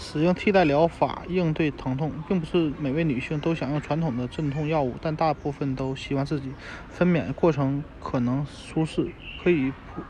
[0.00, 6.52] 使用替代疗法应对疼痛，并不是每位女性都想用传统的镇痛药物，但大部分都希望自己
[6.88, 9.08] 分娩过程可能舒适，
[9.42, 10.02] 可以辅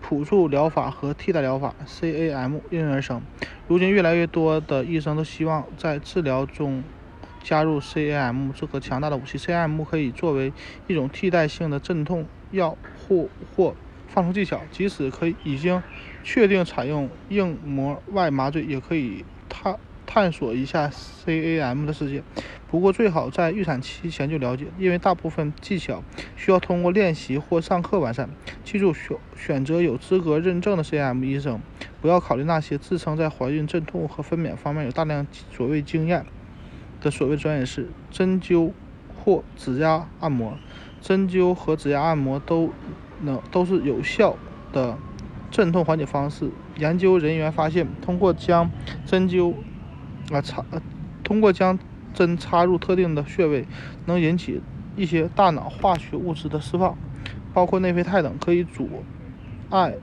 [0.00, 3.22] 辅助疗法和替代疗法 （CAM） 应运而生。
[3.68, 6.82] 如今，越来越多的医生都希望在治疗中
[7.42, 9.38] 加入 CAM 这个强大的武器。
[9.38, 10.52] CAM 可以作为
[10.88, 13.76] 一种替代性的镇痛药或或
[14.14, 15.82] 放松技巧，即使可以已经。
[16.26, 22.22] 确定采用硬膜外麻醉，也可以探探索一下 CAM 的世界。
[22.70, 26.02] 不过最好在预产期前就了解，因为大部分技巧
[26.34, 28.30] 需要通过练习或上课完善。
[28.64, 31.60] 记住，选选择有资格认证的 CAM 医生，
[32.00, 36.24] 不要考虑那些自称在怀孕镇痛和分娩方面有大量所谓经验
[37.02, 37.90] 的所谓专业人士。
[38.10, 38.72] 针灸
[39.14, 40.56] 或指压按摩，
[41.02, 42.72] 针灸和指压按摩都
[43.50, 44.36] 都是有效
[44.72, 44.96] 的。
[45.50, 48.68] 镇痛缓解方式，研究人员发现，通过将
[49.06, 49.54] 针灸
[50.32, 50.64] 啊插，
[51.22, 51.78] 通过将
[52.12, 53.64] 针插入特定的穴位，
[54.06, 54.60] 能引起
[54.96, 56.98] 一些大脑化学物质的释放，
[57.52, 59.04] 包括内啡肽等，可以阻
[59.70, 59.94] 碍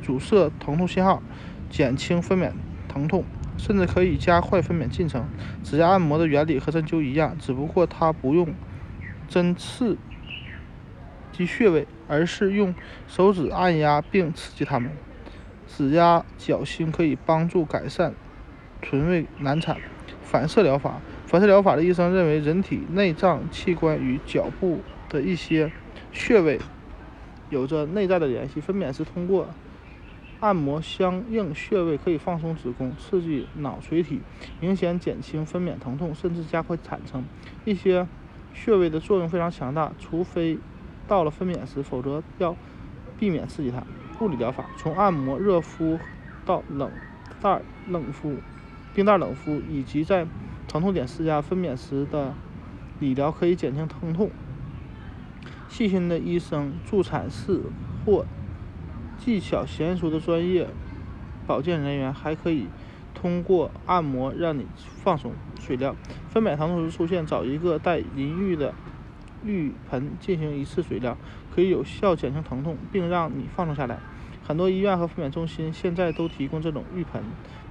[0.00, 1.20] 阻塞疼痛信号，
[1.68, 2.52] 减轻分娩
[2.86, 3.24] 疼痛，
[3.58, 5.24] 甚至可以加快分娩进程。
[5.64, 8.54] 指甲按摩的原理和针灸一样，只不过它不用
[9.28, 9.98] 针刺。
[11.32, 12.74] 及穴位，而是用
[13.08, 14.90] 手指按压并刺激它们。
[15.66, 18.12] 指压脚心可以帮助改善
[18.82, 19.78] 臀位难产。
[20.22, 25.72] 反射疗法，反射疗法的医生认为，人体内脏器官与脚部的一些
[26.10, 26.58] 穴位
[27.50, 28.60] 有着内在的联系。
[28.60, 29.48] 分娩时通过
[30.40, 34.20] 按摩相应穴位，可以放松子宫，刺激脑垂体，
[34.60, 37.24] 明显减轻分娩疼痛，甚至加快产程。
[37.64, 38.06] 一些
[38.52, 40.58] 穴位的作用非常强大，除非。
[41.08, 42.56] 到了分娩时，否则要
[43.18, 43.82] 避免刺激它。
[44.20, 45.98] 物理疗法，从按摩、热敷
[46.46, 46.90] 到冷
[47.40, 48.36] 袋冷敷、
[48.94, 50.26] 冰袋冷敷，以及在
[50.68, 51.42] 疼痛点施加。
[51.42, 52.34] 分娩时的
[53.00, 54.30] 理疗可以减轻疼痛。
[55.68, 57.62] 细心的医生、助产士
[58.04, 58.24] 或
[59.18, 60.68] 技巧娴熟的专业
[61.46, 62.66] 保健人员还可以
[63.14, 64.66] 通过按摩让你
[65.02, 65.32] 放松。
[65.58, 65.96] 水疗，
[66.28, 68.72] 分娩疼痛时出现，找一个带淋浴的。
[69.44, 71.16] 浴盆进行一次水疗，
[71.54, 73.98] 可以有效减轻疼痛，并让你放松下来。
[74.44, 77.22] 很多医院和分娩中心现在都提供这种浴盆，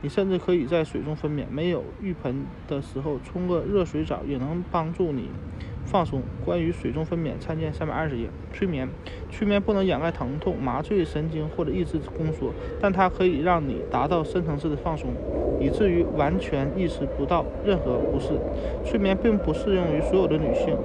[0.02, 1.44] 你甚至可以在水中分娩。
[1.52, 5.30] 没有浴盆的时候，冲个热水澡也能帮助你
[5.86, 6.22] 放松。
[6.46, 8.30] 关于水中分娩，参见三百二十页。
[8.54, 8.88] 催眠，
[9.30, 15.10] 催眠不能掩盖疼痛、麻醉神经或者抑制宫缩，但它可以让你达到深层次的放松，
[15.60, 18.30] 以至于完全意识不到任何不适。
[18.86, 20.78] 催眠并不适用于所有的女性。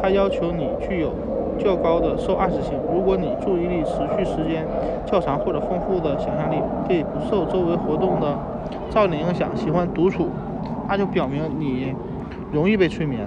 [0.00, 1.12] 它要求你具有
[1.58, 2.74] 较高的受暗示性。
[2.92, 4.64] 如果你注意力持续时间
[5.04, 8.38] 较长或者丰富的想象力，可以不受周围活动的
[8.90, 10.30] 噪音影响，喜欢独处，
[10.88, 11.94] 那就表明你
[12.52, 13.26] 容易被催眠。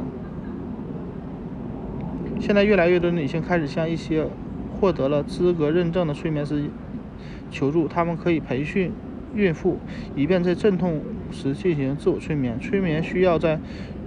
[2.40, 4.26] 现在越来越多女性开始向一些
[4.80, 6.64] 获得了资格认证的催眠师
[7.52, 8.92] 求助，他们可以培训
[9.36, 9.78] 孕妇，
[10.16, 12.60] 以便在阵痛时进行自我催眠。
[12.60, 13.60] 催眠需要在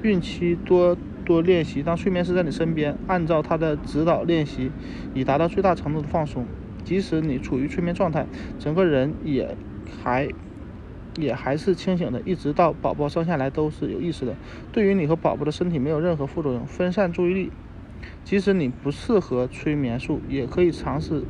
[0.02, 0.96] 孕期多。
[1.24, 4.70] 多练习，当催眠师在你身边，按照他的指导练习，
[5.14, 6.44] 以达到最大程度的放松。
[6.84, 8.26] 即使你处于催眠状态，
[8.58, 9.56] 整个人也
[10.02, 10.28] 还
[11.16, 14.34] 也还是清醒的，一直到宝宝生下来都是有意识的。
[14.70, 16.66] 对于你和宝宝的身体没有任何副作用。
[16.66, 17.50] 分散注意力，
[18.22, 21.22] 即使你不适合催眠术，也可以尝试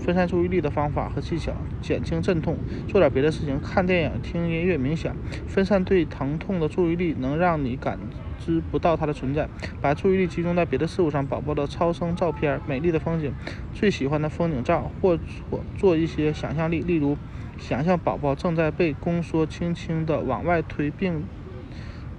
[0.00, 2.56] 分散注意力的方法和技巧，减轻阵痛，
[2.88, 5.14] 做点别的事情，看电影、听音乐、冥想，
[5.46, 7.98] 分散对疼痛的注意力，能让你感。
[8.42, 9.46] 知不到它的存在，
[9.82, 13.34] 把注意力集中在别的事物上，宝宝的超声照片、美丽的风景、
[13.74, 17.18] 最喜欢的风景照，或做做一些想象力，例如
[17.58, 21.22] 想象宝宝正在被宫缩轻轻地往外推，并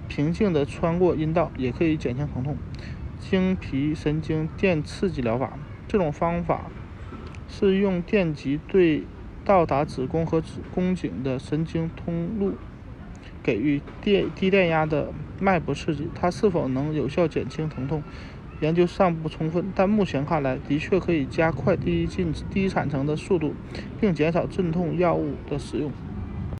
[0.06, 2.56] 平静地穿过阴道，也可以减轻疼痛。
[3.18, 6.70] 经皮神经电刺激疗法，这种方法
[7.52, 9.04] 是用电极对
[9.44, 12.54] 到达子宫和子宫颈的神经通路。
[13.42, 18.02] 给予电低电压的脉搏刺激，它是否能有效减轻疼痛？
[18.60, 23.52] 研究尚不充分，但目前看来的确可以加快第一进第一产程的速度，
[24.00, 25.90] 并减少镇痛药物的使用。